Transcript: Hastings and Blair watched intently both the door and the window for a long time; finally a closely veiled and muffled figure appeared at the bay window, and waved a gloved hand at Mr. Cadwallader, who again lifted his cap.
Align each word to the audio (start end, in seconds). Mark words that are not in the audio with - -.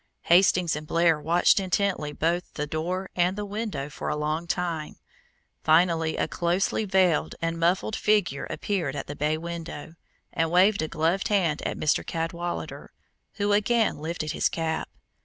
Hastings 0.23 0.75
and 0.75 0.87
Blair 0.87 1.19
watched 1.19 1.59
intently 1.59 2.11
both 2.11 2.55
the 2.55 2.65
door 2.65 3.11
and 3.15 3.37
the 3.37 3.45
window 3.45 3.87
for 3.87 4.09
a 4.09 4.15
long 4.15 4.47
time; 4.47 4.95
finally 5.63 6.17
a 6.17 6.27
closely 6.27 6.85
veiled 6.85 7.35
and 7.39 7.59
muffled 7.59 7.95
figure 7.95 8.47
appeared 8.49 8.95
at 8.95 9.05
the 9.05 9.15
bay 9.15 9.37
window, 9.37 9.93
and 10.33 10.49
waved 10.49 10.81
a 10.81 10.87
gloved 10.87 11.27
hand 11.27 11.61
at 11.67 11.77
Mr. 11.77 12.03
Cadwallader, 12.03 12.91
who 13.33 13.53
again 13.53 13.99
lifted 13.99 14.31
his 14.31 14.49
cap. 14.49 14.89